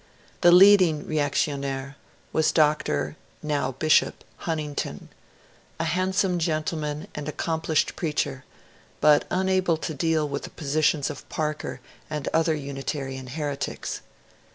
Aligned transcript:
The 0.41 0.51
leading 0.51 1.05
r6(ictionnaire 1.05 1.93
was 2.33 2.51
Dr. 2.51 3.17
(now 3.43 3.73
Bishop) 3.73 4.23
Huntington, 4.37 5.09
a 5.79 5.83
handsome 5.83 6.39
gentleman 6.39 7.07
and 7.13 7.29
accomplished 7.29 7.95
preacher, 7.95 8.43
but 8.99 9.25
unable 9.29 9.77
to 9.77 9.93
deal 9.93 10.27
with 10.27 10.41
the 10.41 10.49
posi 10.49 10.81
tions 10.83 11.11
of 11.11 11.29
Parker 11.29 11.81
and 12.09 12.27
other 12.29 12.55
Unitarian 12.55 13.27
heretics. 13.27 14.01